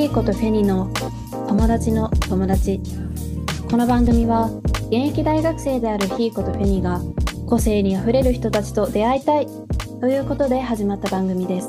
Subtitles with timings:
[0.00, 0.90] ヒーコとフェニの
[1.46, 2.80] 友達の友達
[3.70, 4.48] この番組は
[4.84, 7.02] 現役大学生であるヒーコとフェニが
[7.46, 9.46] 個性にあふれる人たちと出会いたい
[10.00, 11.68] ということで始まった番組です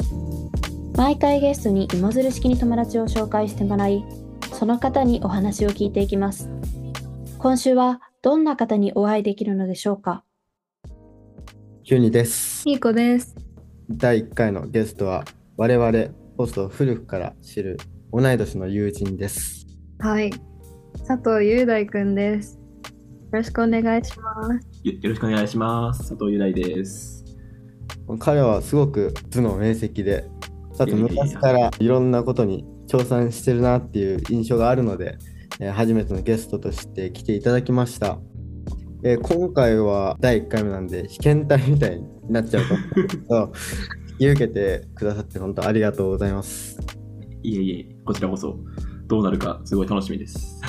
[0.95, 4.05] 毎回ゲストに芋づる式に友達を紹介してもらい
[4.53, 6.49] その方にお話を聞いていきます
[7.37, 10.23] 今週はどんな方にお会いできるのでしょうか？
[11.83, 12.63] キュニです。
[12.69, 13.35] いい子です。
[13.89, 15.25] 第1回のゲストは
[15.57, 17.77] 我々ポストを古くから知る
[18.13, 19.65] 同い年の友人です。
[19.99, 20.31] はい。
[21.07, 22.55] 佐藤雄大くんです。
[22.55, 22.61] よ
[23.31, 24.81] ろしくお願いします。
[24.83, 26.09] よよろしくお願いします。
[26.09, 27.23] 佐藤雄大です。
[28.19, 30.25] 彼はすごく頭脳明晰で、
[30.77, 35.17] あと昔からいろんなことに挑戦してるなっていう印象があるので、
[35.61, 38.19] えー初めてのゲストとして来ていただきました。
[39.05, 43.53] えー今回は第1回目なんで被験体みたいになっちゃうと思うんですけど、
[44.11, 46.77] 引き受けてくださって本当ありがとうございます。
[47.43, 48.57] いえいえ、こちらこそ
[49.07, 50.59] どうなるかすごい楽しみです。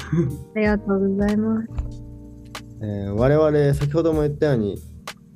[0.54, 1.68] ありがとうございます。
[2.82, 4.78] えー我々先ほども言ったように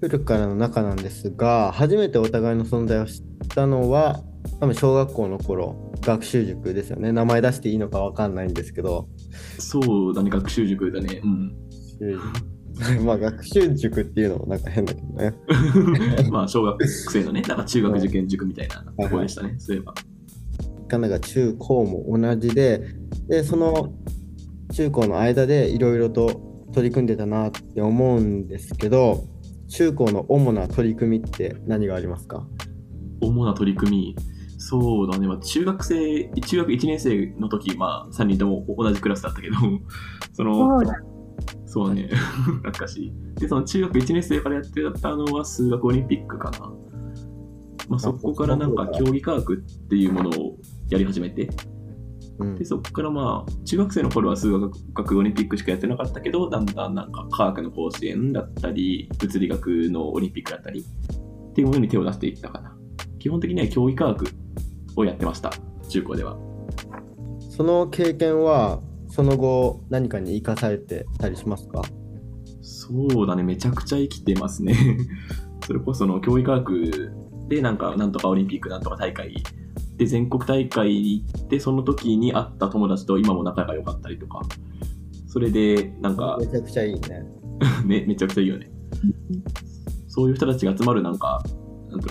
[0.01, 4.21] 古くからの仲なんですが初めてお互いの存在を知ったのは
[4.61, 9.09] 多分小学校の頃学習塾ですよね名前出していいのかわかんないんですけど
[9.59, 11.21] そうだね、学習塾だね。
[11.23, 11.55] うん。
[13.05, 15.35] まあ学習塾っていうのもなんか変だけどね
[16.31, 19.95] まあ、小学生のね、なんか中学受験塾みたいなところでしたね、そういえば。
[20.87, 22.83] かなが中高も同じで
[23.29, 23.95] でその
[24.73, 29.25] 中高の間でいろいろと取り組んでたなって思うんですけど
[29.69, 32.47] 中高の主な取り組みって何がありますか？
[33.21, 34.17] 主な取り組み、
[34.59, 39.57] そうだね、まあ、中学生、中学1年生の時、まあ、3人とも同じクラスだったけど、
[40.33, 41.03] その、そうだ。
[41.67, 42.09] そうね、
[42.63, 43.13] 懐かしい。
[43.41, 46.73] で、その中学1年生からやってたのは数学オリンピックかな。
[47.89, 50.57] まあ、そこからなんか競技科学っていうものを
[50.91, 51.49] やり始めて、
[52.39, 62.77] うんでそこからまあ、中学生の頃は数学オリンピックしかやってなかったけど、だんだんなんか科学の甲子園だったり、物理学のオリンピックだったり、っていうものに手を出していったかな。
[63.19, 64.27] 基本的には競技科学
[64.97, 65.51] をやってました、
[65.89, 66.37] 中高では。
[67.51, 71.81] その経験はその後何かに生かされてたりしますか？
[72.61, 74.77] そうだね、めちゃくちゃ生きてますね。
[75.67, 77.13] それこそその競技科学
[77.49, 79.43] でなんか、なんとかオリンピックなんとか大会
[79.97, 84.43] で全国大会に行って、その時に会った友達と今も仲が良かったりとか、
[85.27, 87.27] それでなんかめちゃくちゃいいね。
[87.85, 88.71] めめちゃくちゃいいよね。
[90.09, 91.43] そういう人たちが集まるなんか、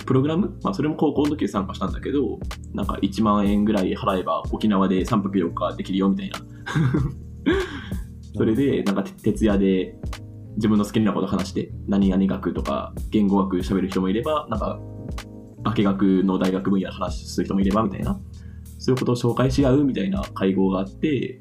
[0.04, 2.38] プログラム、まあ、それも高校の時で参加したんだけど、
[2.72, 6.38] なんか1万円ぐらい払えば沖縄で3泊4日できるよみたいな。
[8.36, 9.98] それで、なんかて徹夜で
[10.56, 14.80] 自分の好きなこと話して、何々学とか言語学喋る人もいれば、なんか
[15.72, 18.18] 化学の大学分野の話する人もいればみたいな、
[18.78, 21.40] そういうことを紹介し合うみたいな会合があって、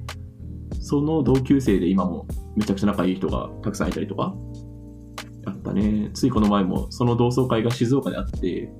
[0.79, 4.35] その同級生で今もめちゃくちゃ仲いい人がたくさんいたりとか、
[5.45, 6.09] あったね。
[6.13, 8.71] ついこの前もその同窓会が静岡であって、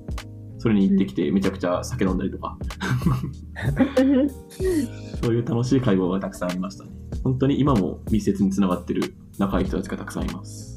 [0.58, 2.58] それに行ってきてめちゃくちゃ酒飲んだりとか、
[5.22, 6.90] そういう楽しい会合がたくさんありましたね。
[7.22, 10.74] 本当に今も密接につながってる仲いい人たちがたくさんいます。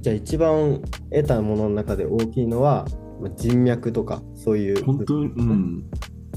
[0.00, 0.80] じゃあ一番
[1.10, 4.84] 得たものの中で大きいのはまあ人脈とかそういう。
[4.84, 5.84] 本当に、うん。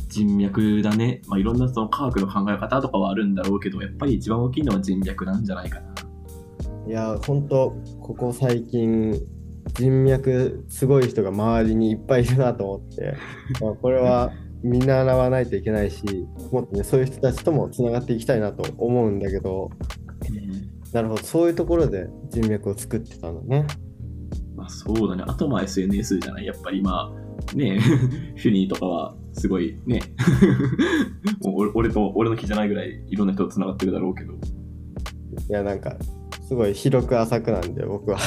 [0.08, 1.22] 人脈だね。
[1.28, 5.92] まあ、いろんなその科学の考え方とかはあるんだろうけど、やっぱり一番大きいのは人脈なんじゃないかな。
[6.88, 9.14] いや本当ここ最近
[9.76, 13.16] 人脈すごい人が周りにいっぱいいるなと思って、
[13.62, 14.34] まあ、これは
[14.64, 16.04] 見習わないといけないし
[16.52, 19.70] もっとねそういう人たちともつながっていきたいなと思うんだけど
[20.92, 23.66] なるほどそういうところで人脈を作ってたんだね。
[24.62, 25.24] まあそうだね。
[25.28, 26.46] あとまあ SNS じゃない？
[26.46, 27.80] やっぱりまあ、ね
[28.38, 30.02] フィニーとかはすごいね、
[31.42, 34.34] もう俺俺と俺の気じゃないぐらいいろんな人と繋がってるだろうけど。
[34.34, 34.38] い
[35.50, 35.96] やなんか
[36.48, 38.20] すごい広く浅くなんで僕は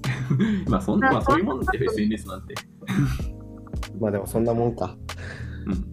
[0.68, 2.54] まあそんまあそういうもんで SNS なんて。
[4.00, 4.96] まあでもそんなもんか。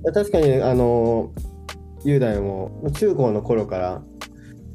[0.06, 0.14] うん。
[0.14, 1.34] 確かにあの
[2.06, 4.04] 雄大も中高の頃から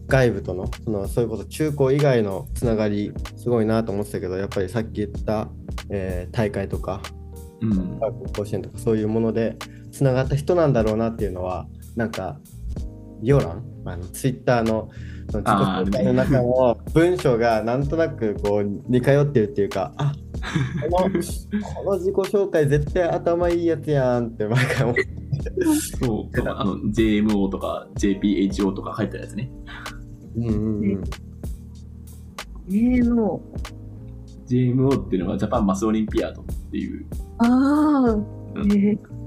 [0.08, 5.48] 外部とのそのそういうこと中高以外のつながりすごいなと思ってたけどやっぱりさっき言った、
[5.90, 7.00] えー大会とか
[7.60, 8.00] うん。
[8.34, 9.56] 甲子園とかそういうもので
[9.92, 11.66] つながった人なんだろうなっていうのは
[11.96, 12.38] なんか
[13.22, 14.90] ビオランあのツイッターの
[15.26, 20.14] 自己紹介の中の文章がなんとなくこう似通ってるっていうかあ
[20.90, 25.06] このこの自己紹介絶対頭いいやつやんって毎回思って
[25.98, 29.50] そう、あの JMO とか JPHO とか書いてあるやつね。
[30.36, 31.04] うんうんうん
[34.48, 37.06] JMO っていうのはジャパンマスオリンピアードっていう、う。
[37.38, 38.10] ああ。
[38.10, 39.18] うんえー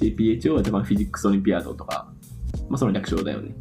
[0.00, 2.10] JPHO は多分フィジックスオリンピアードとか、
[2.70, 3.54] まあその略称だよね。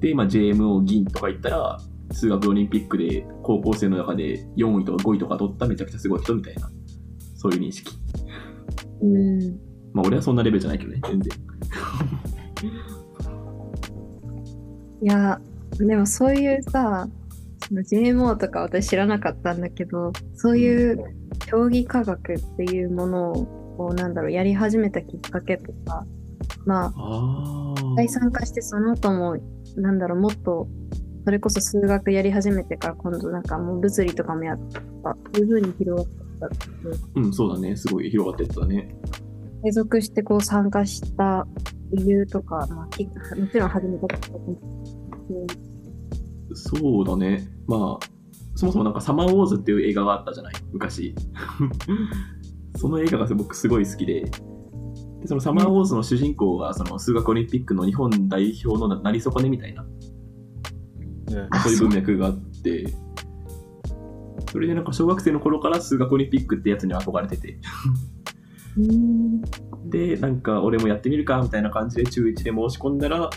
[0.00, 1.78] で、まあ JMO 銀とか言ったら、
[2.10, 6.68] 数学オリンピックで高校生の中で4位とか5位とか取っためちゃくちゃすごい人みたいな、
[7.36, 7.92] そういう認識。
[9.02, 9.40] うん。
[9.92, 11.32] まあ俺はそんなレベルじゃないけどね、全然。
[15.02, 15.40] いや、
[15.78, 17.08] でもそういうさ、
[17.68, 21.04] その GMO とか私知らなかったんだけど、そういう
[21.46, 23.46] 競技科学っていうものを、
[23.76, 26.06] こうなんだろう、やり始めたきっかけとか、
[26.64, 27.74] まあ。
[27.76, 29.36] 一回参加してその後も、
[29.76, 30.68] なんだろう、もっと、
[31.24, 34.58] それこそ数学やり始めてから今度なんかもう物理とかもやっ
[35.02, 36.06] たというふうに広
[36.38, 37.74] がったうん、そうだね。
[37.74, 38.94] すごい広がってったね。
[39.64, 41.48] 継続してこう参加した
[41.92, 43.12] 理由とか、まあ、きも
[43.50, 44.20] ちろん始めたこ
[46.48, 47.48] とそうだね。
[47.66, 48.06] まあ、
[48.54, 50.54] そもそもなんかサマーウォーズっていう映画があったじゃない？
[50.72, 51.14] 昔。
[52.76, 54.30] その映画が僕すごい好きで、で
[55.26, 59.86] そのサマーウォーズの主人公がその数学オリンピックの日本代表のななり損ねみたいな、
[61.62, 62.92] そういう文脈があって、
[64.52, 67.56] それでなんか小学生の頃から数学オリンピックってやつに憧れてて、う
[68.12, 68.15] ん
[69.86, 73.30] で、なんか俺もやってみるかみたいな感じで中1で申し込んだら、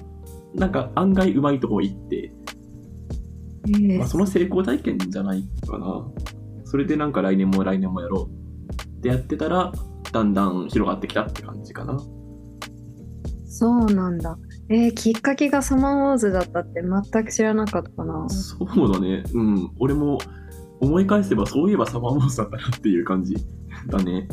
[0.54, 2.34] なんか案外うまいとこ行って、
[3.68, 6.08] ええまあ、その成功体験じゃないかな。
[6.66, 9.72] それでなんか来年も来年もやろうってやってたら、
[10.12, 11.98] だんだん広がってきたって感じかな。
[13.48, 14.38] そうなんだ。
[14.70, 18.28] えー、きっかけがサマーウォーズだったって全く知らなかったな。
[18.30, 19.24] そうだね。
[19.34, 19.72] うん。
[19.80, 20.20] 俺も
[20.80, 23.36] 思い返せばそういえばサマーモンスターだったなっていう感じ
[23.88, 24.28] だね。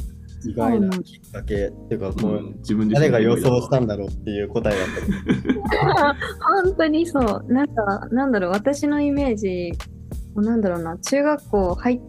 [0.44, 4.86] 意外なきっかけっていうか、こう、うん自分誰が予想したんだろうっていう答えだっ
[5.68, 6.16] た。
[6.64, 7.52] 本当にそう。
[7.52, 9.72] なんか、なんだろう、私のイメージ、
[10.34, 12.00] なんだろうな、中学校入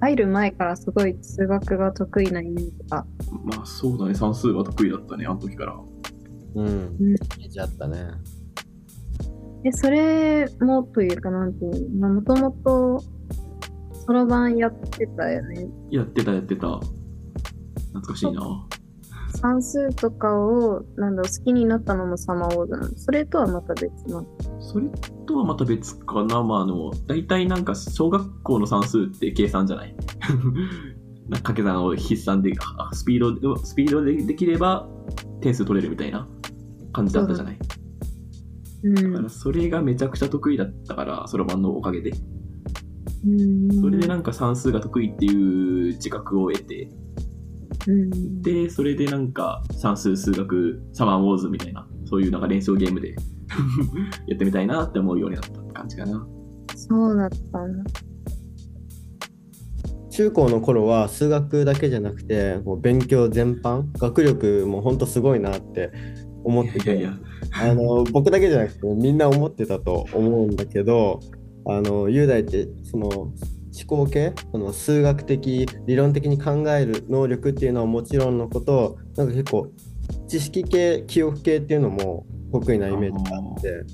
[0.00, 3.06] 入る前からすごい数学が得意なイメージが。
[3.44, 4.14] まあそうだね。
[4.14, 5.76] 算数は得意だったね、あの時から。
[6.54, 6.66] うん。
[6.66, 8.06] んイメージあったね。
[9.62, 13.02] で、それもというか、なんていうの、もともと、
[14.06, 15.66] そろばんやってたよね。
[15.90, 16.80] やってたやってた。
[17.96, 18.66] 懐かしいな。
[19.36, 22.96] 算数とかを、なんだ好きになったのもサマーウォーズなの。
[22.96, 24.26] それとはまた別の。
[24.60, 24.88] それ
[25.26, 26.42] とはまた別かな。
[26.42, 29.94] まあ、あの、大体なんか小学校の算数って計算じゃない
[31.28, 34.88] なんか掛け算を筆算で、あスピードで、スピードでできれば
[35.40, 36.26] 点数取れるみたいな
[36.92, 37.58] 感じだったじゃない。
[38.84, 39.28] うんだから。
[39.28, 42.12] それがめちゃくちゃ得意だったから、そろばんのおかげで。
[43.26, 47.05] うんそれでなんか算数が得意っていう自覚を得て、うん
[48.42, 53.14] で、それでなんか算数、数学、サマーウォーズみたいな、そういうなんか連想ゲームで
[54.26, 56.26] やってみたいなって思うようになったって感じかな。
[56.74, 57.90] そうだったんだ。
[60.10, 65.92] 中高の頃は数学だけじゃなくて、こう勉強全般、学力も本当すごいなって
[66.42, 67.18] 思ってて、いやいや、
[67.52, 71.20] あの僕だけじゃなくてみんな思ってたと思うんだけど、
[71.66, 73.32] あの雄大ってその
[73.78, 79.70] 思考系、その数学的、理論的に考える能力っていうのはもちろんのこと、なんか結構
[80.28, 83.84] 知識系、記憶系っていうのも得意なイメージがあって、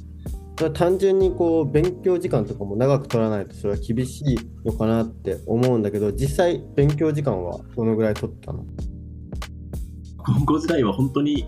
[0.59, 8.65] それは単純にこう勉強時間とかも長く取らないとそれは厳しいのかなって思うんだけど、実際勉強時間はどのぐらい取ったの？
[10.19, 11.47] 高校時代は本当に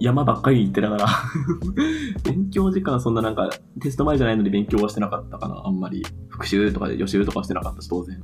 [0.00, 1.06] 山ばっかり行ってたから。
[2.24, 3.50] 勉強時間そんななんか
[3.80, 5.62] テスト前じゃないのに勉強はしてなかったかな。
[5.64, 6.04] あんまり。
[6.28, 8.20] 復習とかで予習とかしてなかったし当然。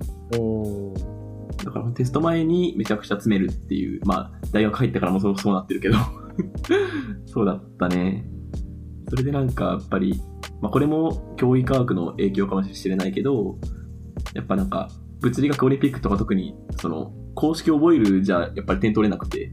[1.65, 4.01] だからテスト前にめちゃくちゃ詰めるっていう。
[4.05, 5.97] まあ大学入ってからもそうそうなってるけど。
[7.27, 8.29] そうだったね。
[9.13, 10.23] それでなんかやっぱり、
[10.63, 13.59] まあ、これも教育科学の影響かもしれないけど
[14.33, 14.89] やっぱなんか
[15.21, 19.53] 物理学オリンピックとか特にその公式を覚えるじゃやっぱり点取れなくて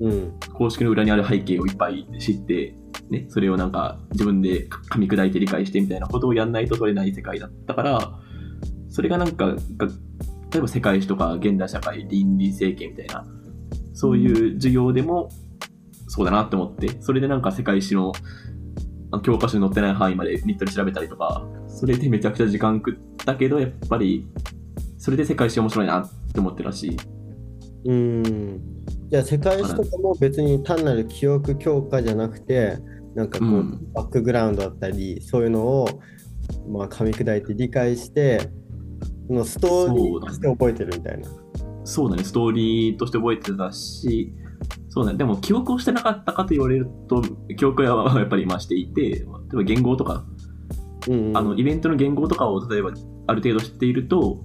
[0.00, 0.32] うん。
[0.52, 2.74] 公式の裏にある背景をいっぱい知って、
[3.10, 8.18] ね、それをなんか自分で噛み砕いて理解してみたいなことをやんないと取れない世界だったから、
[8.88, 9.86] それがなんか、が
[10.50, 13.26] 例えば世界史とか現代社会、倫理政経みたいな、
[13.94, 15.30] そういう授業でも
[16.08, 18.12] そうだなって思って、それでなんか世界史の
[19.22, 24.26] 教科書に載ってない範囲までネットで調べたりとか、それでめちゃくちゃ時間食ったけど、やっぱり、
[24.98, 26.96] それで世界史面白いなって思ってるらしい。
[27.84, 28.60] うーん
[29.08, 32.78] じゃあ世界史とかも別に単なる記憶強化じゃなくて
[33.14, 35.88] なんかこう、うんバックグラウンドだったりそういうのを
[36.68, 38.40] まあ噛み砕いて理解して
[39.26, 41.28] そのストーリーとして覚えてるみたいな。
[41.84, 44.32] そうだね、ストーリーとして覚えてたし、
[44.88, 47.22] そうだね、でも記憶をしてなかったかと言われると、
[47.56, 50.24] 記憶はやっぱり今していて、例えば言語とか、
[51.08, 52.90] うんうんあのイベントの言語とかを例えば
[53.28, 54.44] ある程度知っていると、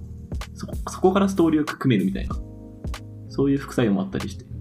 [0.54, 2.36] そこそこからストーリーを組めるみたいな、
[3.28, 4.51] そういう副作用もあったりして。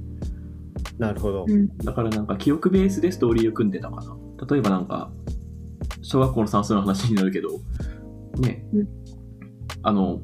[0.97, 1.45] なるほど。
[1.47, 4.15] うんだからなんか記憶ベースでストーリーを組んでたかな。
[4.49, 5.11] 例えばなんか、
[6.01, 7.49] 小学校の算数の話になるけど、
[8.39, 8.87] ね、うん
[9.83, 10.19] あの、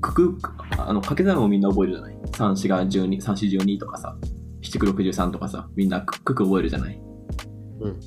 [0.00, 0.48] くく、
[0.78, 4.16] あの、掛け算をみんな覚えるじゃない ?3、4が12、3、4、12とかさ、
[4.62, 7.00] 7、9、63とかさ、みんなくくく覚えるじゃない？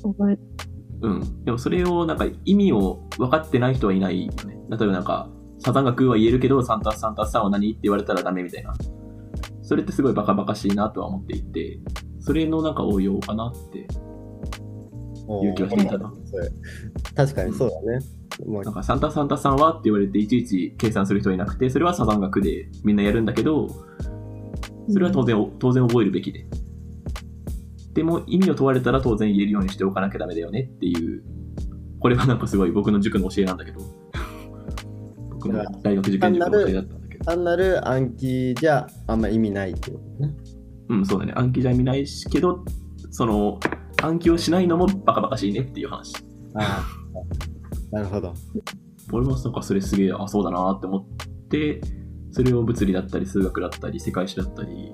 [0.02, 0.38] 覚え
[1.02, 1.44] うん。
[1.44, 4.58] でもそれをなんか意味を分かってない人はいないよね。
[4.70, 7.70] 例えばなんか、サザン学は言えるけど、3たす3たす3は何？
[7.70, 8.74] って言われたらダメみたいな。
[9.66, 11.80] それってすごいバカバカしいなとは思っていて、
[12.20, 13.84] それのなんか応用かなってい
[15.48, 16.12] う気がしていたな。
[17.16, 18.04] 確かにそうだね。
[18.46, 23.68] もうなんか3たす3たす3はって言われていちいち計算する人はいなくて、それはサザン学でみんなやるんだけど、
[24.88, 26.46] それは当然、当然覚えるべきで。
[27.92, 31.24] でも意味を問われたら当然言えるようにしておかなきゃダメだよねっていう、
[31.98, 33.80] これはなんかすごい僕の塾の教えなんだけど、
[35.30, 40.34] 僕の大学受験塾の教えだった単なる暗記じゃあんま意味ないっていうことね。
[40.88, 42.64] うん、そうだね、暗記じゃ意味ないしけど、
[43.10, 43.58] その、
[44.02, 46.14] 暗記をしないのもバカバカしいねっていう話。
[46.54, 46.86] あ
[47.92, 47.96] あ。
[47.96, 48.34] なるほど。
[49.12, 51.80] 俺もなんかそれすげえ、あ、そうだなって思って、
[52.32, 54.92] それを物理だったり数学だったり世界史だったり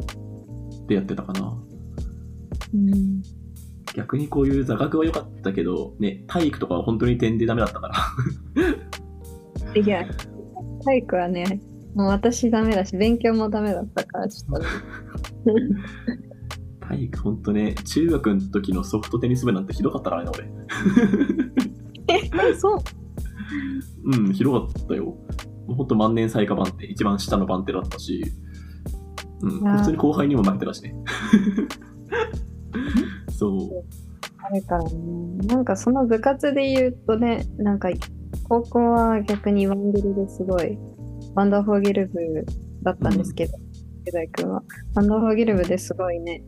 [0.86, 1.58] でやってたかな。
[2.74, 3.22] うん
[3.94, 7.94] 逆にこういう座学は良かったけど、ね、体育とかは本当に点でダメだったから。
[9.74, 10.06] いや、
[10.84, 11.60] 体育はね、
[11.94, 14.66] もう私ダメだし、勉強もダメだったから、ちょっと。
[16.86, 20.50] 体育本当ね、中学の時のソフトテニス部なんてひどかったからね、俺。
[22.08, 22.78] え、そう？
[24.04, 25.04] うん、ひどかったよ。
[25.04, 25.16] も
[25.68, 28.24] うほんと万年最下番手、一番下の番手だったし、
[29.42, 30.94] うん、普通に後輩にも負けてたしね。
[33.30, 33.84] そう。
[34.38, 34.90] あれからね。
[35.46, 37.90] なんかその部活で言うとね、なんか
[38.48, 40.76] 高校は逆にワンゲルですごい、
[41.34, 42.44] ワンダーフォーゲル部
[42.82, 43.52] だったんですけど、
[44.02, 44.62] 池田君は。
[44.94, 46.42] ワンダーフォーゲル部ですごいね、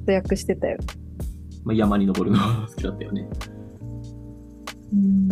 [0.00, 0.78] 活躍してたよ。
[1.64, 3.28] まあ、山に登るのが好きだったよね。
[4.92, 5.28] うん。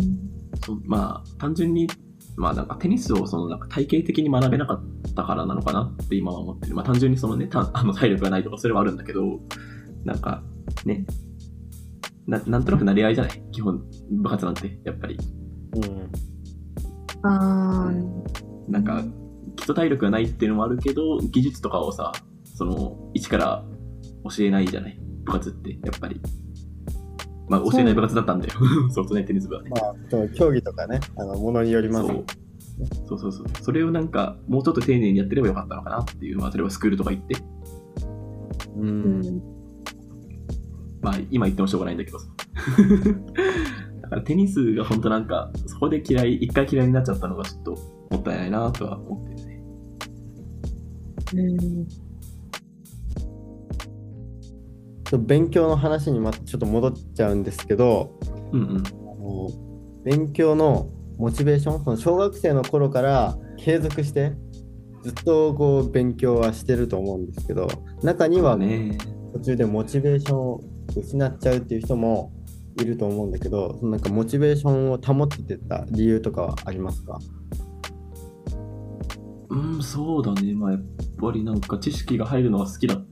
[0.65, 1.87] そうまあ、単純に、
[2.35, 6.75] まあなんかテニスをそのなんか体系的に学べなかったからなのかなって今は思ってる。
[6.75, 9.39] まあ単純にそのね、た あの体力がないとかそれはあるんだけど、
[10.03, 10.43] なんか
[10.85, 11.05] ね、
[12.25, 13.43] ななんとなくなり合いじゃない？
[13.51, 15.17] 基本、部活なんて、やっぱり。
[15.75, 16.09] うん。
[17.25, 18.23] あー、
[18.67, 19.03] なんか、
[19.55, 22.11] 基礎体力がないっていうのもあるけど、技術とかをさ、
[22.43, 23.65] その、一から
[24.37, 24.99] 教えないじゃない？
[25.23, 26.21] 部活って、やっぱり。
[27.49, 28.53] まあ、教えない部活だったんだよ。
[28.91, 29.69] ソフトね、テニス部はね。
[29.71, 32.07] まあ、その競技とかね、あの、ものによります。
[32.07, 32.23] そう
[33.07, 33.47] そうそうそう。
[33.61, 37.35] それをなんか、もうちょっと丁寧にやってればよかったのかなっていうのは、例えばスクールとか行って、
[38.77, 38.81] う。
[38.81, 39.41] うんん。
[41.01, 42.27] まあ、今言ってもしょうがないんだけどさ。
[44.01, 47.77] だからテニスが本当なんか、そこで嫌い、一回嫌いになっちゃったのがちょっと
[48.13, 49.63] もったいないなとは思ってるね。
[55.11, 55.25] うん。
[55.25, 58.17] 勉強の話にまたちょっと戻っちゃうんですけど、
[58.51, 58.77] うんうん。
[58.77, 59.49] あの
[60.03, 64.33] 勉強のモチベーション、その小学生の頃から継続して、
[65.03, 67.67] ずっとこう勉強はしてると思うんですけど、
[68.01, 68.97] 中にはね。
[69.33, 70.61] 途中でモチベーションを
[70.95, 72.31] 失っちゃうっていう人も
[72.79, 77.17] いると思うんだけど、なんかモチベーションを保ってた理由とかはありますか？
[79.53, 80.53] うん、そうだね。
[80.55, 80.81] まあ、やっ
[81.21, 83.05] ぱりなんか知識が入るのが好きだっ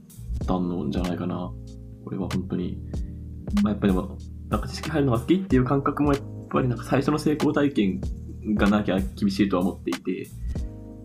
[0.44, 1.52] たのじゃないかな。
[2.04, 2.78] 俺は本当に。
[3.62, 4.18] まあ、やっぱりでも、
[4.48, 8.00] なんか知識入るのが好きっていう感覚もやっぱりなんか最初の成功体験
[8.54, 10.30] がなきゃ厳しいとは思っていて、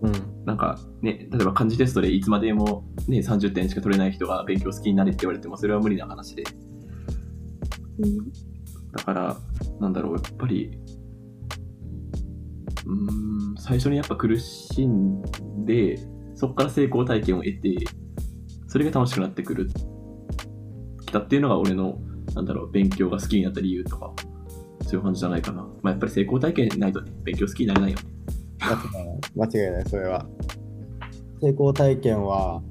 [0.02, 0.46] うん。
[0.46, 6.44] なんかね、例えば漢字テストでいつまでもね、30点しか取れない人が勉強好きになれって言われてもそれは無理な話で。
[8.96, 9.38] だから、
[9.80, 10.72] なんだろう、やっぱり、
[13.58, 15.22] 最初にやっぱ苦しん
[15.66, 15.98] で、
[16.36, 17.76] そこから成功体験を得て、
[18.68, 19.70] それが楽しくなってくる、
[21.06, 22.00] きたっていうのが俺の、
[22.36, 24.14] なんだろう、勉強が好きになった理由とか、
[24.84, 25.64] そういう感じじゃないかな。
[25.82, 28.04] まあ、やっぱり成功体験ないとね、勉強好きになれないよね。
[29.36, 30.26] 間違いない、それは。
[31.42, 32.62] 成功体験は、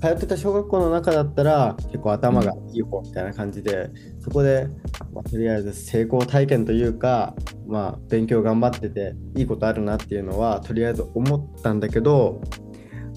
[0.00, 3.90] 通ってた小学校の中だったら結構頭がいい方みたいな感じで、
[4.20, 4.66] そこで、
[5.12, 7.34] まあ、とりあえず成功体験というか、
[7.66, 12.40] まあ、勉強頑張ってていいことあるなっていうのはとりあえず思ったんだけど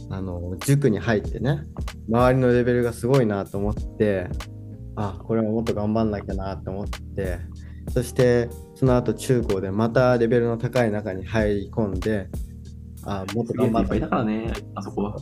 [0.09, 1.63] あの塾に入ってね
[2.09, 4.27] 周りのレベルがすごいなと思って
[4.95, 7.39] あこれはもっと頑張んなきゃなと思って
[7.91, 12.27] そしてその後中高でまたレベルの高い中に入り込んで
[13.05, 15.17] あもっと頑張っいっぱいだからね、あそこは。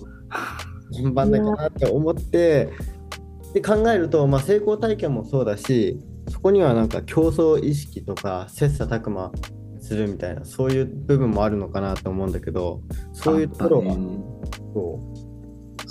[0.91, 2.69] 頑張んなきゃなって思って
[3.53, 9.31] で考えると、まあ、成功体験もそうだしそこにはなんか競争意識とか切磋琢磨
[9.79, 12.81] するみたいなそういう部分もあるのかなと思うんだけど
[13.13, 14.17] そういうところが、ね
[14.73, 15.31] そ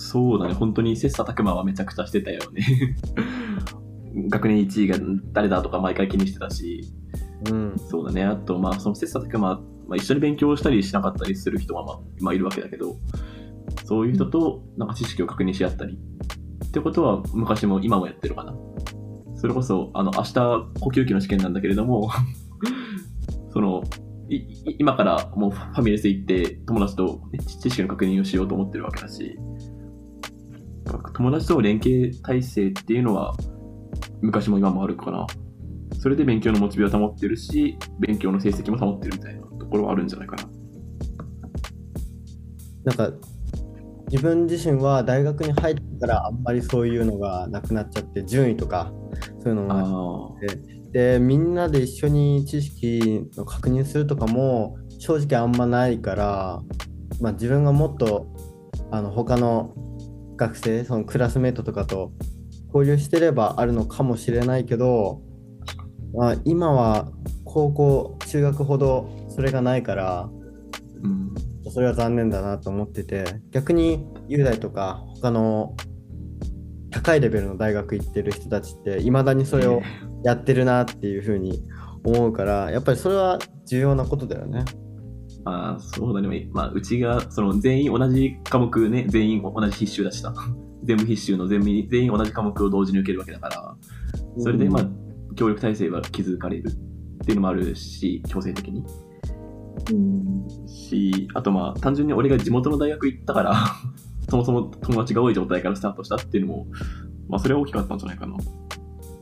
[0.00, 2.96] そうだね、本当に切磋琢磨はめちゃくちゃしてたよね。
[4.28, 4.96] 学年1位が
[5.32, 6.80] 誰だとか毎回気にしてたし、
[7.48, 7.76] うん。
[7.76, 12.96] そうだね、あと、まあ、その切磋琢磨、まあ、一緒に勉強したりしなかったりする人は、まあ、まあ、いるわけだけど、
[13.90, 15.98] そういう人となんか知識を確認し合ったり、
[16.64, 18.54] ってことは昔も今もやってるかな。
[19.34, 20.34] それこそ、あの、明日
[20.78, 22.08] 呼吸器の試験なんだけれども、
[23.50, 23.82] その、
[24.78, 29.36] 今からもうファミレス行って友達と、ね、知識の確認をしようと思ってるわけだし、
[31.12, 33.34] 友達との連携体制っていうのは
[34.22, 35.26] 昔も今もあるかな。
[35.98, 40.48] それで勉強のモチベを保ってるし、勉強の成績も保ってるみたいなところはあるんじゃないかな。
[42.84, 43.12] なんか、
[44.10, 48.92] 自分自身は大学に入ってからあんまりそういうのがなくなっちゃって、順位とか、
[49.38, 56.60] そういうのがなくあでみんなで一緒に知識の確認するとかも正直あんまないから、
[57.20, 58.26] まあ、自分がもっと
[58.90, 59.72] あの他の
[60.36, 62.12] 学生そのクラスメートとかと
[62.74, 65.20] 交流してればあるのかもしれないけど、
[66.12, 67.12] まあ、今は
[67.44, 70.28] 高校中学ほどそれがないから
[71.70, 71.74] うん。
[71.74, 75.76] それは残念だなと思ってて逆に雄大とか他の
[76.90, 79.80] 高いレベルの大学行ってる人たちっていまだにそれを
[80.24, 81.62] やってるなっていうふうに
[82.04, 84.64] 思うからやっぱりそれは重要なことだよね。
[85.44, 86.48] まあ、そうだね。
[86.52, 90.34] まあ、うちが、その、全員同じ科目ね、全員同じ必修だした。
[90.84, 93.76] 全部必修の全員、全員同じ科目を同時に受けるわけだから、
[94.38, 94.88] それで、まあ、
[95.36, 96.72] 協力体制は築かれるっ
[97.24, 98.84] ていうのもあるし、強制的に。
[99.90, 103.54] うんし、あとまあ、単純に俺が地元の大学行ったから、
[104.28, 106.66] そもそも友達が多い状態からスタートしたっていうのも、
[107.28, 108.36] まあ、それは大きかったんじゃないかな。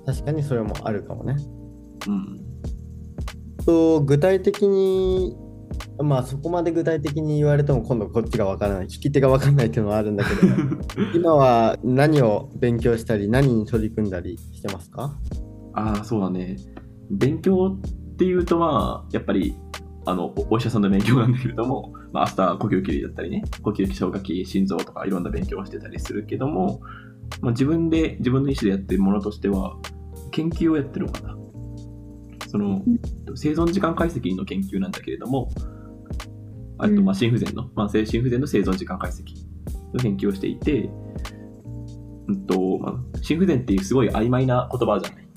[0.07, 1.37] 確かにそれもあるかもね。
[2.07, 2.39] うん。
[3.65, 5.37] と具体的に
[6.03, 10.55] まあそこまで具体的に言われても今度こっちが分からない聞き手が分からないっていうのはあるんだけど
[11.15, 15.19] 今は何を勉強したり何に取り組んだりしてますか？
[15.75, 16.57] ああ、そうだね。
[17.11, 19.55] 勉強っていうと、まあ、やっぱり、
[20.09, 26.81] あの、おお医者さんの勉強なんだけれども、まあ、明日呼吸器だったりね、呼吸器、消化器、心臓とかいろんな勉強をしてたりするけども、
[27.43, 29.77] まあ、自分で、自分の意思でやってるものとしては、
[30.31, 31.37] 研究をやってるのかな。
[32.47, 32.83] その、
[33.35, 35.51] 生存時間解析の研究なんだけれども、
[36.79, 39.25] あと、まあ、心不全の、慢性心不全の生存時間解析
[39.93, 40.89] の研究をしていて、
[42.29, 45.29] うんと、まあ、心不全っていうすごい曖昧な言葉じゃない。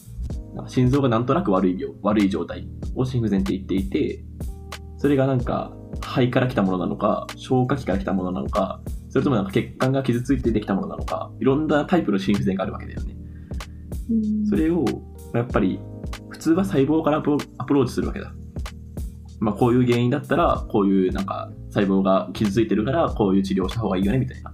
[0.68, 4.24] 心臓がなんとなく悪い病、悪い状態を心不全って言っていて、
[5.02, 13.16] それがなんか肺から来たものなのか、消化器から来たものなのか、それともなんか血管が傷ついてできたものなのか、いろんなタイプの心不全があるわけだよね。
[14.48, 14.86] それを、
[15.34, 15.80] やっぱり、
[16.30, 18.32] 普通は細胞からアプローチするわけだ。
[19.40, 24.54] まあ、こういう原因だったら、こういうなんか細胞が傷ついてるから、こういう治療をした方がいいよね、みたいな。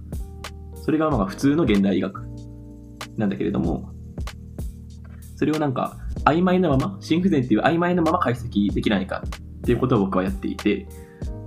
[0.76, 2.26] それがまあ普通の現代医学
[3.18, 3.90] なんだけれども、
[5.36, 9.22] それをなんか曖昧なまま、心不全っていう曖昧なまま解析できないか
[9.58, 10.86] っていうことを僕はやっていて、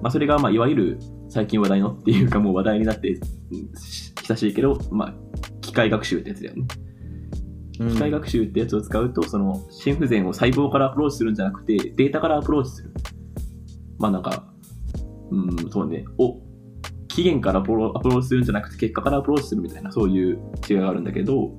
[0.01, 3.21] まあ、それがまあいわゆる最近話題のっていうかもう話題になってうん
[4.21, 5.13] 久しいけど、まあ、
[5.61, 6.67] 機械学習ってやつだよね。
[7.89, 12.93] 機械学習ってやつを使うと、その心不全を細胞からアプローチするんじゃなくて、データからアプローチする。
[13.97, 14.45] まあなんか、
[15.31, 16.39] うん、そうね、お、
[17.07, 21.51] 起源からアプロアプローチするんじゃなくて、結果からアプローチするみたいな、そういう違いがあるんだけど、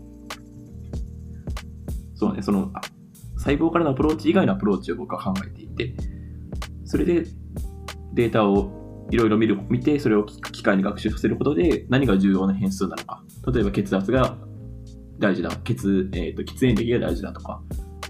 [2.15, 2.81] そうね、その、あ
[3.37, 5.95] 細胞からのアプローチ以外のアプローチを僕は考えていて、
[6.93, 7.25] それで
[8.13, 13.25] データをいろいろ見る見て、それを機械に学習させることで、何が重要な変数なのか。
[13.51, 14.37] 例えば血圧が
[15.19, 17.63] 大事だ、血,、えー、と喫煙歴が大事だとか、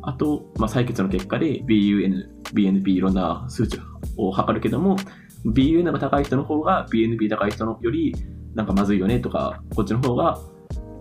[0.03, 3.79] あと、まあ、採血の結果で BUN、BNP いろんな数値
[4.17, 4.97] を測るけども、
[5.45, 8.13] BUN が高い人の方が BNP 高い人のより
[8.57, 10.41] なんかまずいよねとか、こっちの方が、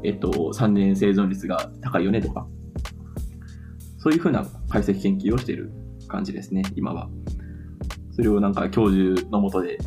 [0.03, 2.45] えっと、3年生存率が高いよねとか、
[3.97, 5.71] そういうふうな解析研究をしている
[6.07, 7.09] 感じですね、今は。
[8.21, 9.79] それをなんか教授のもとで、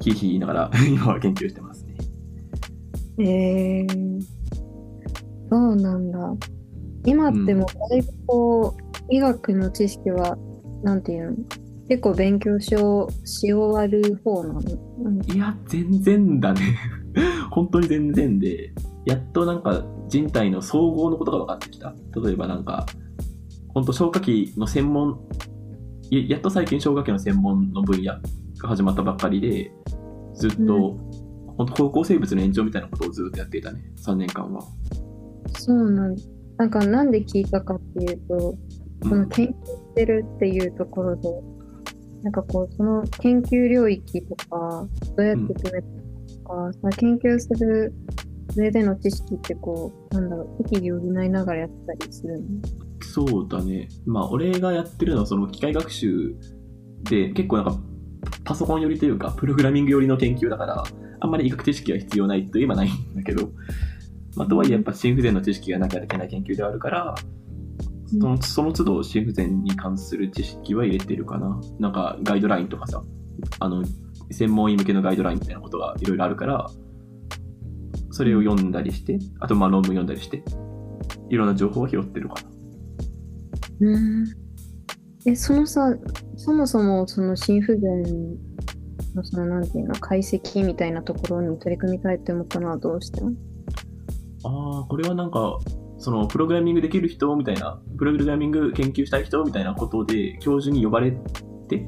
[0.00, 1.96] ひいひい言いながら 今は研究してますね。
[3.24, 4.20] えー、
[5.48, 6.34] そうなんだ。
[7.06, 10.36] 今ってもうだいぶこう、医学の知識は、
[10.82, 11.36] なんていうの？
[11.88, 14.60] 結構勉強しおし終わる方なの？
[15.04, 16.60] うんいや、全然だね。
[17.50, 18.70] 本当に全然で、
[19.06, 21.94] やっとなんか人体の総合のことが分かってきた。
[22.22, 22.84] 例えばなんか、
[23.68, 25.18] 本当消化器の専門、
[26.10, 28.14] ややっと最近消化器の専門の分野
[28.58, 29.72] が始まったばっかりで、
[30.34, 30.96] ずっと、
[31.56, 34.62] 本当高校生物の延長みたいなことをずっとやっていたね、3年間は。
[35.56, 36.16] そうなん
[36.56, 38.58] なんかなんで聞いたかっていうと、
[39.02, 41.28] その研究してるっていうところで、
[42.22, 47.92] なんかこう、その研究領域とか、どうやって決めたとか、その研究する
[48.50, 52.46] それでの知識ってこう、なんだろう、適宜補いながらやったりするの？
[53.18, 53.88] そうだね。
[54.06, 56.36] まあ、俺がやってるのは、その機械学習
[57.02, 57.76] で、結構なんか、
[58.44, 60.84] パソコン寄りというか、プログラミング寄りの研究だから、
[61.18, 63.50] あんまり医学知識は必要ないといえばないんだけど、
[64.36, 67.16] まあ、とはいえやっぱ心不全の知識がなきゃいけない研究ではあるから、
[68.08, 71.60] そのその都度心不全に関する知識は入れてるかな。
[71.80, 73.02] なんかガイドラインとかさ、
[73.58, 73.82] あの、
[74.30, 76.70] 専門医向けのガイドラインみたいなことがいろいろあるから、
[78.12, 80.44] それを読んだりして、あとまあ論文読んだりして、
[81.28, 82.57] いろんな情報を拾ってるかな。
[83.80, 84.26] うん。
[85.26, 85.96] え、そのさ、
[86.36, 88.02] そもそもその心不全
[89.14, 93.20] のそのなんていうの、解析みたいなところに取り組みたいって思ったのはどうして？
[94.44, 95.58] ああ、これはなんか、
[95.98, 101.10] そのプログラミングできる人みたいな、プログラミング研究したい人みたいなことで、教授に呼ばれ
[101.68, 101.80] て、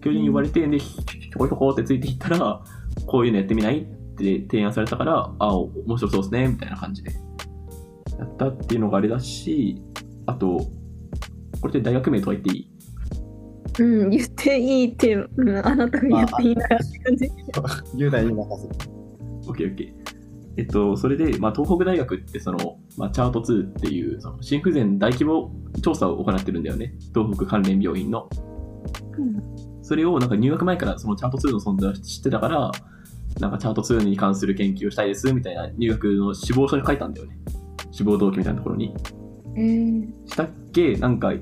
[0.00, 2.62] 教授に呼ばれて、で、ひょこひょこってついていったら、
[3.06, 7.10] こういうのやってみないって提案されたから、ああ、面白そうですね、みたいな感じで。
[8.18, 9.82] やったっていうのがあれだし、
[10.26, 10.60] あと、
[11.60, 12.70] これって大学名とか言っていい？
[13.80, 17.26] うん、言っていいって、うん、あなたが言っていいならって感じ。
[17.96, 18.90] 10代に任せて。
[19.46, 19.92] オッケーオッケー。
[20.56, 26.94] えっと、それで、まあ、東北大学ってその、まあ、チャート2っていう、その心不全大規模調査を行ってるんだよね。
[27.14, 28.28] 東北関連病院の。
[29.82, 32.72] それをなんか入学前からそのチャート2の存在を知ってたから、
[33.40, 37.38] なんかチャート2に関する研究をしたいですみたいな入学の志望書に書いたんだよね。
[37.92, 38.92] 志望動機みたいなところに。
[39.56, 41.32] えー、したっけなんか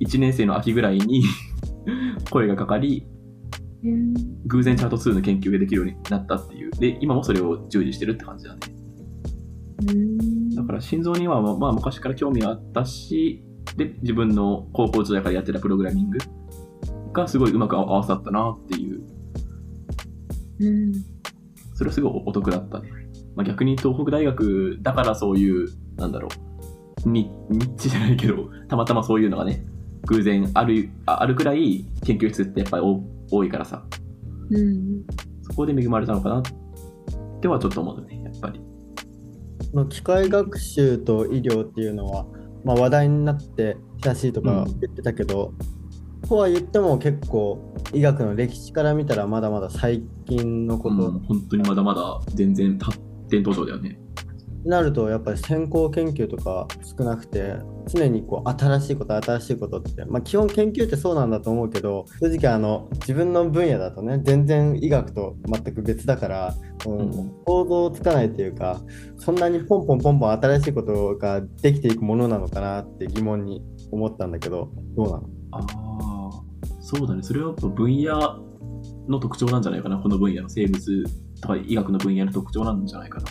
[0.00, 1.24] 1年生の秋ぐらいに
[2.30, 3.06] 声がかかり、
[3.84, 4.14] えー、
[4.46, 6.70] 偶然チャート2の研究ができるようになったっていう。
[6.72, 8.60] で、今もそれを従事してるって感じだね。
[9.88, 13.42] うんだから心臓にはまあ昔から興味があったし、
[13.76, 16.18] で、自分の高校時代からやってたプログラミング
[17.12, 19.02] がすごいうまく合わさったなっていう、
[20.60, 20.92] うん
[21.74, 22.88] それはすごいお得だったね。
[23.34, 26.53] まあ、逆に東北大学だからそういう、なんだろう、に
[27.04, 29.64] ニッチじゃないけど、たまたまそういうのがね、
[30.06, 33.84] 偶然あるああるくらい研究室ってやっぱり多多いからさ、
[34.50, 35.04] うん
[35.42, 36.42] そこで恵まれたのかなっ
[37.40, 38.60] てはちょっと思うね、やっぱり。
[39.88, 42.26] 機械学習と医療っていうのは、
[42.64, 45.52] まあ、話題になってらしいとか言ってたけど、
[46.28, 53.98] とは言っても結構医学の歴史から見たらまだまだ最近のことうん、本当にまだまだ全然発展途上だよね。
[54.64, 57.54] になるとやっぱり先行研究とか少なくて
[57.86, 66.54] 常にこう新しいこと新しいことって、まあ、基本研究ってそうなんだと思うけど正直あの自分の分野だとね全然医学と全く別だから、
[66.86, 68.80] うんうん想像つかないというか
[69.18, 75.28] そんなにポンポンポンポン新しいことができていくものなのかなって疑問に思ったんだけどどうなの？
[75.52, 76.30] ああ、
[76.80, 77.22] そうだね。
[77.22, 78.40] それはやっぱ分野
[79.08, 79.98] の特徴なんじゃないかな。
[79.98, 81.04] この分野の生物
[81.40, 83.26] とか医学の分野の特徴なんじゃないかな。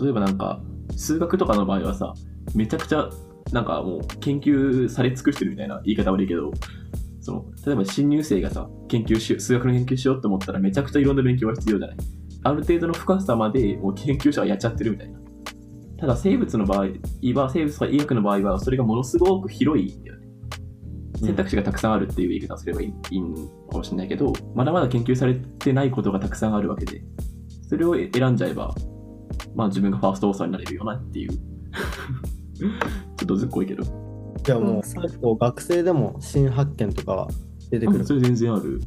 [0.00, 0.60] 例えばなんか、
[0.96, 2.14] 数学とかの場合はさ、
[2.54, 3.08] めちゃくちゃ、
[3.52, 6.50] なんかもう研究され尽くしてるみたいな言い方悪いけど、
[7.20, 11.96] その、例えば新入生がさ、研究し数学の研究しようって思ったらめちゃくちゃいろんな勉強が必要じゃない？
[12.44, 15.18] ある程度の深さまでもう研究者はやっちゃってるみたいな。
[15.98, 16.78] ただ生物の場合
[17.34, 20.28] は、生物とか医学の場合は、それがものすごく広いんだよね。
[21.20, 23.34] 選択肢がたくさんあるっていう言い方をすればいいいいの
[23.68, 27.02] かもしれないけど、まだまだ研究されてないことがたくさんあるわけで、
[27.68, 28.72] それを選んじゃえば、
[29.58, 31.32] まあ自分がファーストオーサーになれるよなっていう。
[32.54, 32.68] ちょ
[33.24, 33.82] っとずっこいけど。
[34.44, 37.28] じゃあもうそう結構学生でも新発見とかは
[37.70, 38.02] 出てくる？
[38.02, 38.80] あそれ全然ある。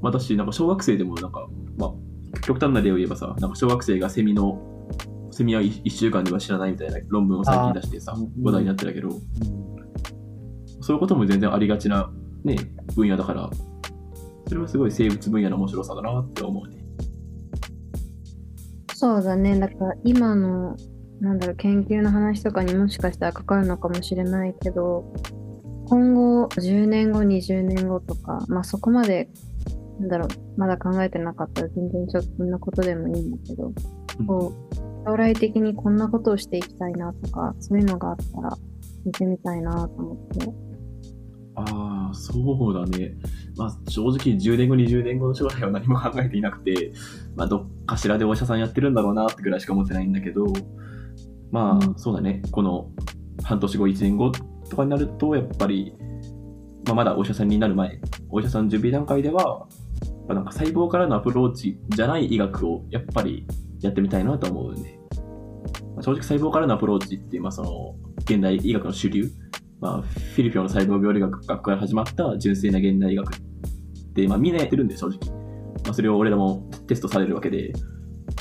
[0.00, 4.62] まあ、だし、なんか小学生でもなんか、まあ、極端な例を言えばさ、なんか小学生がセミの、
[5.32, 9.10] セミは1週間では知らないみたいな論文を最近出してさ話題になってたけど、
[10.80, 12.10] そういうことも全然ありがちな、
[12.44, 12.56] ね、
[12.94, 13.50] 分野だから、
[14.46, 16.77] それはすごい生物分野の面白さだなって思うね。
[19.00, 19.56] そうだね。
[19.60, 20.74] だから今の、
[21.20, 25.04] なんだろう、研究の話とかにもしかしたらかかるのかもしれないけど、
[25.88, 29.30] 今後、10年後、20年後とか、まあそこまで、
[30.00, 33.72] なんだろう、まだ考えてなかったら全然ちょっとそんなことでもいいんだけど、
[34.26, 38.58] こう、将来的にこんなことをしていきたいなとか、そういうのがあったら、
[39.06, 40.68] 見てみたいなと思って。
[41.54, 43.14] ああ、そうだね。
[43.56, 46.92] まあ、正直10年後、20年後の将来は何も考えていなくて、
[47.38, 50.44] まあ、どっかしらでお医者さんやってるんだろうなってぐらいしか思ってないんだけど、
[51.52, 52.42] まあ、うんそうだね。
[52.50, 52.90] この
[53.44, 54.32] 半年後、1年後
[54.68, 55.94] とかになると、やっぱり、
[56.84, 59.68] まあ、まだお医者さんになる前、お医者さん準備段階では、
[60.26, 63.46] まあなんか細胞からのアプローチじゃない医学をやっぱり
[63.80, 64.98] やってみたいなと思うんで、
[65.94, 69.30] まあ正直細胞からのアプローチっていう、まあ、その現代医学の主流、
[69.80, 73.38] まあ、フィリピンの細胞病理学学から始まった純粋な現代医学っ
[74.14, 75.37] て、まあ、みんなやってるんで、正直。
[75.88, 77.72] まあ、それを俺らもテストされるわけで、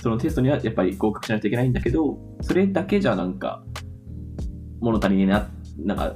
[0.01, 3.63] そのテストにはやっぱり合格しないといけないんだけど、それだけじゃなんか、
[4.81, 6.15] 物足りねえな、なんか、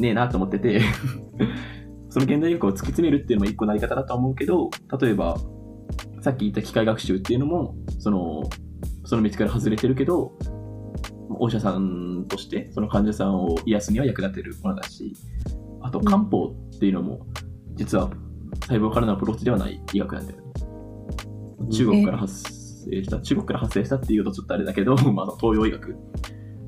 [0.00, 0.80] ねえなと思ってて、
[2.10, 5.38] その現代力を突き詰めるっていうのも一個のやり方だと思うけど、例えば、
[6.20, 8.42] さっき言った機械学習っていうのも、その、
[9.04, 10.36] その道から外れてるけど、
[11.38, 15.14] お医者さんとして、その患者さんを癒すには役立てるものだし、
[15.80, 17.24] あと漢方っていうのも、
[17.74, 18.10] 実は
[18.62, 20.41] 細胞からのアプローチではない医学なんだよ。
[21.70, 22.42] 中国から発
[22.84, 25.96] 生した、中国から発生したっていうとちょっとあれだけど、 まあ、東洋医学。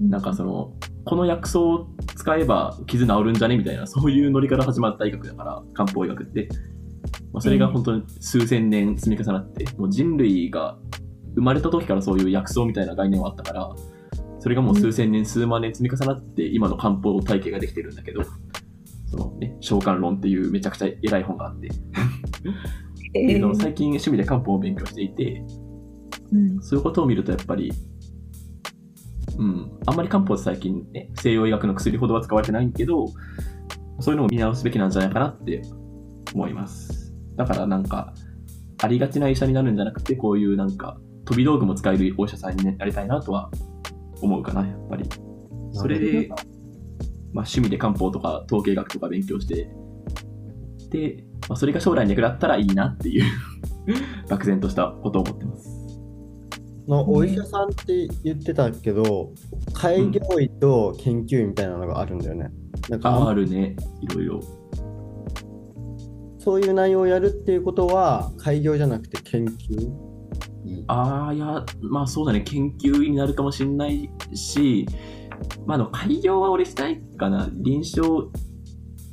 [0.01, 0.73] なんかその、
[1.05, 3.57] この薬草を使えば傷治るんじゃね？
[3.57, 6.49] みたいな、そういうノリから始まった医学だから、漢方医学って。
[7.33, 10.79] まあ、それが本当に数千年積み重なって、もう人類が
[11.35, 13.75] 生まれた時からそういう薬草みたいな概念はあったから、
[14.39, 18.23] それがもう数千年、数万年積み重なって、今の漢方体系ができてるんだけど、
[19.07, 21.69] そのね、召喚論っていうめちゃくちゃ偉い本があって、
[23.15, 25.45] っていうのを最近趣味で漢方を勉強していて、
[26.33, 27.73] うんそういうことを見るとやっぱり、
[29.39, 33.07] うん、あんまり漢方って最近ね、西洋医学の薬ほどは使われてないけど、
[34.01, 35.63] そういうのを見直すべきなんじゃないかなって
[36.35, 37.15] 思います。
[37.37, 38.15] だからなんか、
[38.83, 43.51] ありがちな医者になるんじゃなくて、こういうなんか、飛び道具も使えるお医者さんになりたいなとは
[44.21, 45.09] 思うかな、やっぱり。
[45.73, 46.29] それで、
[47.33, 49.71] まあ、趣味で漢方とか統計学とか勉強して、
[50.91, 53.25] で、まあ、それが将来に役立ったらいいなっていう
[54.29, 55.85] 漠然としたことを思ってます。
[56.89, 59.33] のお医者さんって言ってたけど、
[59.73, 62.51] 開業医と研究医みたいなのがあるんだよね。
[62.89, 64.41] なんかああるね、いろいろ。
[66.39, 70.15] そういう内容をやるっていうことは、開業じゃなくて研究？
[70.67, 74.87] 医ああ、いや、まあそうだね、研究医になるかもしれないし、
[75.67, 78.29] まあ、あの開業は俺したいかな、臨床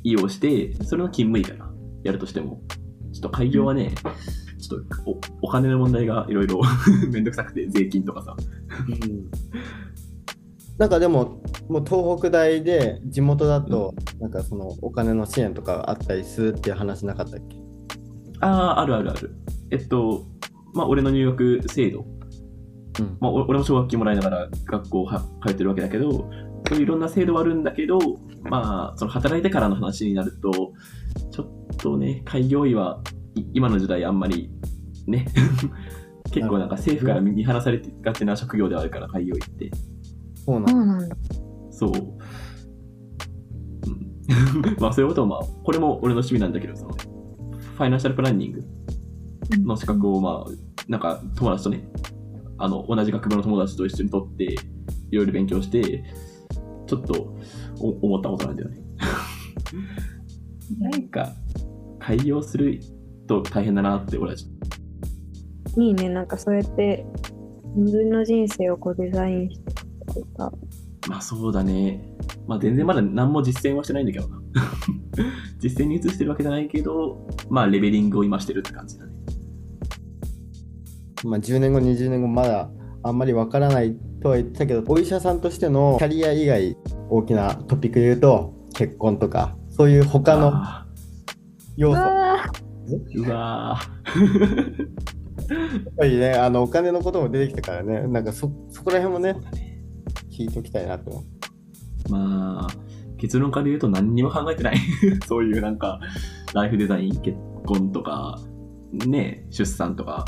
[0.02, 1.71] 医をして、それの勤務医かな、
[2.04, 2.60] やるとしても。
[3.12, 3.92] ちょっと開業はね、
[4.58, 5.10] ちょっと
[5.42, 6.60] おお金の問題がいろいろ
[7.12, 8.34] めんどくさくて、税金とかさ。
[8.88, 9.30] うん
[10.78, 17.56] なんかでも、もう東北大で地元だと、なんかそのお金の支援とかあったりするっていう話なかったっけ？
[18.40, 19.36] ああ、あるあるある。
[19.70, 20.24] えっと、
[20.74, 22.06] まあ俺の入学制度、
[23.00, 26.28] うんまあ、お俺も奨学金もらいながら学校は通ってるわけだけど、そ
[26.74, 27.98] ういういろんな制度はあるんだけど、
[28.50, 30.72] まあ、その働いてからの話になると、
[31.30, 33.02] ちょっとね、開業医は
[33.34, 34.50] い今の時代あんまり
[35.06, 35.26] ね、
[36.32, 39.70] 結構なんか政府から見放されてがちな職業ではあるから、開業医って。
[40.34, 41.16] そうなのそうなんだ。
[41.70, 41.90] そう。
[41.90, 42.12] うん
[44.80, 48.62] まあそういうことをまあ、これも俺の趣味なんだけど、その、ファイナンシャルプランニング
[49.64, 50.50] の資格をまあ、
[50.88, 51.88] なんか友達とね、
[52.58, 54.44] あの、同じ学部の友達と一緒に取って、
[55.10, 56.04] いろいろ勉強して、
[56.92, 57.34] ちょっと
[57.80, 58.76] お思ったことなんだよね。
[60.78, 61.32] なんか、
[61.98, 62.80] 開業する
[63.26, 67.06] と大変だなって俺はちょっいいね、なんかそうやって
[67.76, 69.72] 自分の人生をこうデザインして
[70.12, 70.52] とか、
[71.00, 72.04] と、まあそうだね。
[72.46, 74.42] まあ全然まだ何も実践はしてないんだけどな。
[75.58, 79.12] 実践に移してるわけじゃないけど、まあレベリングを今してるって感じだね。
[81.24, 82.68] まあ、10年後、20年後、まだ
[83.02, 86.76] あんまりわからないとは言ってたけど、お医者さんとしてのキャリア以外、
[87.08, 90.86] 大きなトピックで言うと、結婚とか、そういう他のあ
[91.76, 92.00] 要素。
[93.14, 95.02] うわー
[95.96, 99.36] ぱりね、あのお金のことも出てきたからね、なんかそそこら辺もね、
[100.30, 102.12] 聞いときたいなと思う。
[102.12, 102.68] まあ、
[103.18, 104.78] 結論から言うと何にも考えてない。
[105.26, 106.00] そういうなんか、
[106.54, 108.38] ライフデザイン、結婚とか、
[108.92, 110.24] ね、出産とか、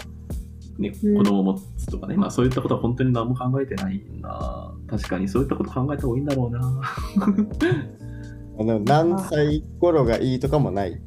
[0.79, 4.75] ね、うん子供を持つとかね、まあそういったことは本当に何も考えてないな。
[4.89, 6.83] 確かにそういったこと考えた方がいいんだろうな。
[8.59, 11.01] あの何歳頃がいいとかもない。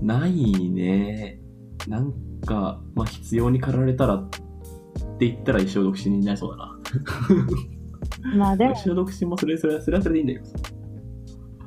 [0.00, 1.40] ないね。
[1.88, 2.12] なん
[2.44, 4.28] か、まあ必要に駆られたらっ
[5.18, 6.78] て言ったら一生独身になりそうだな。
[8.36, 10.42] まあでも、一生独身もそれそれはそれはそれでいいんだよ。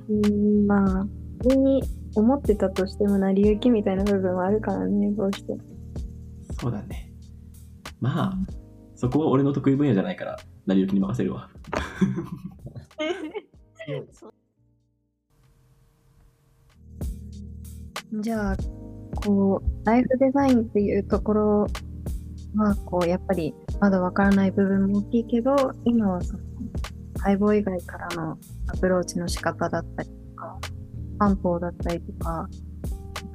[0.10, 1.08] うんまあ、
[1.41, 1.84] 普通に
[2.15, 5.60] 思ってたとしても成り行きみたいな部分はあるからね、どうしても。
[6.60, 7.12] そうだね。
[8.00, 8.34] まあ、
[8.96, 11.50] そこは俺の得意分野じゃないから、成り行きに任せるわ。
[18.22, 18.58] じゃあ、
[19.15, 21.68] こう、ライフデザインっていうところ
[22.56, 26.39] は、こう、やっぱりまだわからない部分も大きいけど、今はその、
[27.20, 28.38] 解剖以外からの
[28.68, 30.60] アプローチの仕方だったりとか、
[31.20, 32.48] 漢方だったりとか、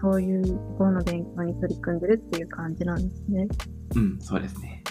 [0.01, 3.49] そういうところの勉強に取り組んでるっていう感じなんですね。
[3.97, 4.83] うん、そうですね。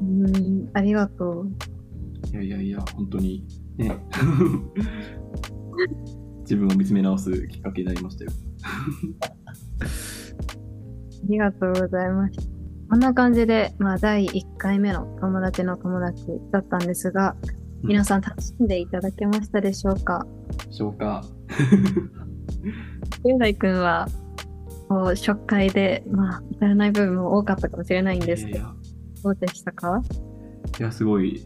[0.00, 1.48] うん、ありがとう。
[2.32, 3.96] いやいやいや、本当に、ね。
[6.40, 8.30] 自分を見つめ直すきっかけになりましたよ。
[9.84, 9.86] あ
[11.24, 12.42] りがとうございました。
[12.90, 20.24] こんな感じで、まあ、第1回目の友達の友達だったんですが、うん皆さん楽しんでいただけましたでしょうか？
[20.70, 21.24] 消化。
[23.24, 24.08] 雄大君は、
[24.88, 28.66] こう、初回で、まあ、至らない部分も多かったかもしれないんですけど、
[29.22, 30.02] どうでしたか？
[30.78, 31.42] いや、すごい。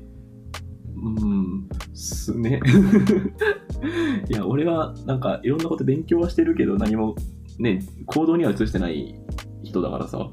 [0.99, 2.61] うん、すね。
[4.31, 7.15] いや、俺はなんかいろんなこと勉強はしてるけど、何も
[7.59, 9.15] ね、行動には移してない
[9.62, 10.31] 人だからさ、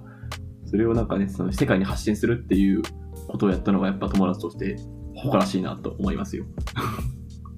[0.66, 2.82] それをなんかね、その世界に発信するっていう
[3.28, 4.78] ことをやったのがやっぱ友達として
[5.16, 6.46] 誇らしいなと思いますよ。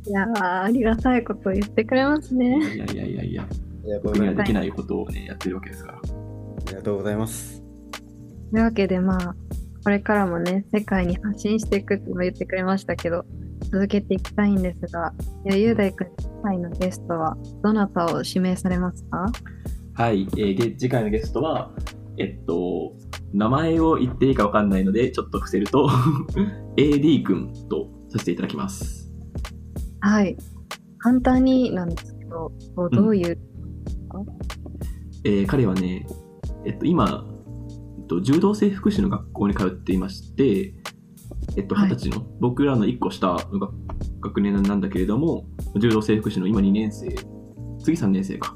[0.07, 2.75] いやー、ありがたいことを言ってくれますね。
[2.75, 3.47] いやいやいやいや、
[4.03, 5.99] 僕にはできないことをね、やってるわけですから。
[6.03, 6.13] す。
[6.67, 7.61] ありがとうございます。
[8.51, 9.35] というわけで、まあ、
[9.83, 13.25] これからもね、世界に発信していくっても言ってくれましたけど、
[13.71, 15.13] 続けていきたいんですが、
[15.45, 19.31] いや、雄大君、次回のゲストは、どなたを指名されますか？
[19.93, 21.71] はい、えーげ次回のゲストは、
[22.17, 22.93] えっと、
[23.33, 25.89] 名前を言っていいかわかんないので、ちょっと伏せると、
[26.77, 29.11] AD 君とさせていただきます。
[29.99, 30.37] はい。
[30.97, 32.51] 簡単になんですけど、
[32.91, 33.37] どういう、
[35.25, 36.05] えー彼はね、
[36.65, 37.25] えっと、今、
[37.97, 40.73] えっと、柔道整復師の学校に通っていまして、
[41.57, 43.73] えっと、はい二十歳の、僕らの1個下の学
[44.21, 45.45] 学年なんだけれども、
[45.77, 47.09] 柔道整復師の今2年生、
[47.83, 48.55] 次3年生か、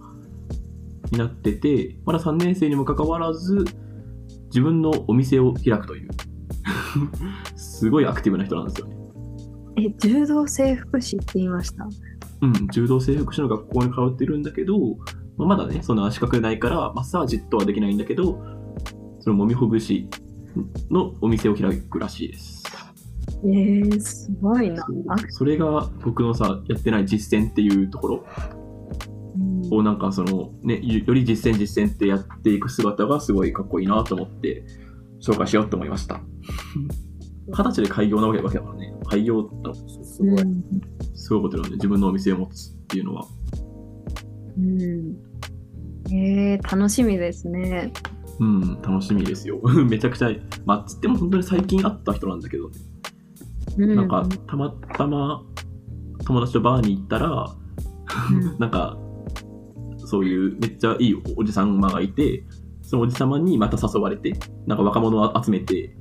[1.12, 3.66] になってて、まだ3年生にもかかわらず、
[4.46, 6.10] 自分のお店を開くという、
[7.56, 8.96] すごいアクティブな人なんですよね。
[9.78, 11.88] え、柔道整復師って言いました？
[12.42, 14.76] うん、柔道整復師の学校に通ってるんだけど、
[15.46, 18.42] まだね、その資格ないから、マッサージとはできないんだけど、
[19.20, 20.08] そのもみほぐし
[20.90, 22.64] のお店を開くらしいです。
[23.44, 24.86] えー、すごいな。
[25.08, 28.26] あそれが僕のさ、やってない実践っていうところ
[29.38, 34.66] うんをなんかその、ね、よより実践実践ってやっていく姿がすごいかっこいいなと思って
[35.22, 36.22] 紹介しようと思いました。
[37.48, 40.42] 二十歳で開業なわけだからね、開業のすごい。
[40.42, 40.64] うん
[41.16, 43.26] すごいことだよね、自分のお店を持つっていうのは。
[44.58, 45.29] うん
[46.12, 47.92] えー、楽しみですね。
[48.40, 49.60] うん、楽しみですよ。
[49.90, 50.30] めちゃくちゃ、
[50.66, 52.70] まあ、つっても本当に最近会った人なんだけど
[53.78, 55.44] ね、うなんか、たまたま
[56.26, 57.56] 友達とバーに行ったら、
[58.32, 58.98] うん なんか、
[59.98, 62.44] そういうめっちゃいいおじさんがいて、
[62.82, 64.34] そのおじさまにまた誘われて、
[64.66, 65.96] なんか若者を集めて、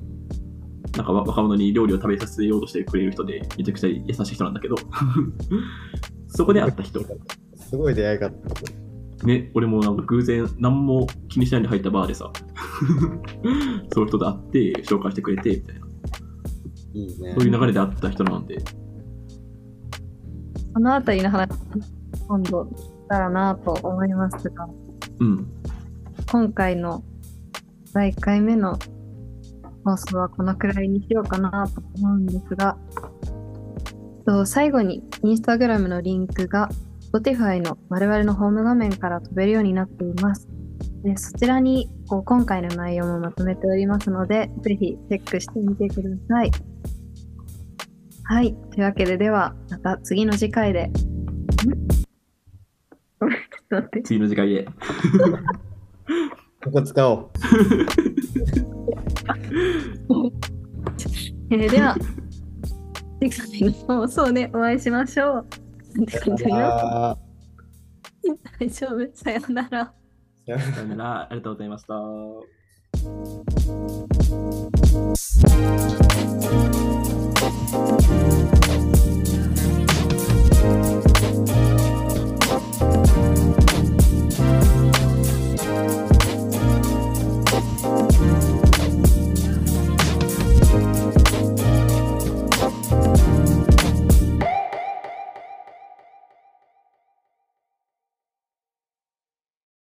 [0.97, 4.75] なんかわ若者に料理を食べさせようとしてくれる人で、めちゃくちゃ優しい人なんだけど、
[6.27, 7.01] そこで会った人。
[7.55, 8.33] すごい出会い方。
[9.23, 12.31] ね、俺もなんか偶然何も気にしないで入ったバーでさ、
[13.91, 15.87] そういう人と会って紹介してくれて、みたいな。
[16.93, 17.33] いいね。
[17.37, 18.59] そういう流れで会った人なんで、
[20.73, 21.49] そのあたりの話、
[22.27, 24.67] 今度、できたらなと思いますが、
[25.19, 25.47] うん。
[26.31, 27.03] 今回の
[27.93, 28.77] 第1回目の
[29.83, 32.77] 放送はこのくらいにしようかなと思うんですが、
[34.25, 36.69] と最後にインスタグラムのリンクが
[37.11, 40.47] Spotify の我々のホーム画面から飛べるようになっています。
[41.03, 46.51] でそちらにこう今回の内容もまとめておりますので、ぜひチェックしてみてください。
[48.25, 48.53] はい。
[48.71, 50.83] というわけで、では、また次の次回で。
[50.83, 50.93] ん？
[53.19, 54.01] ごめんちょっと待って。
[54.03, 54.67] 次の次回で。
[56.63, 57.29] ここ使おう。
[61.51, 61.95] えーでは、
[63.19, 65.47] 次回の放送でお会いしましょう。
[65.89, 66.43] って感じ？
[66.45, 67.17] だよあ
[68.59, 69.09] 大丈夫？
[69.13, 69.93] さようなら。
[70.47, 71.93] ーさよなら、ありがとうございました。